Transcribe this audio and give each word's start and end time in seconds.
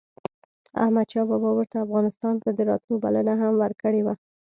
احمد 0.83 1.07
شاه 1.11 1.25
بابا 1.31 1.49
ورته 1.55 1.75
افغانستان 1.85 2.33
ته 2.43 2.49
دَراتلو 2.59 2.95
بلنه 3.03 3.33
هم 3.41 3.53
ورکړې 3.61 4.01
وه 4.03 4.13